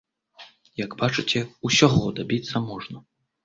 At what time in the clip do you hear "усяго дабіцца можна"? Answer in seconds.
1.71-2.97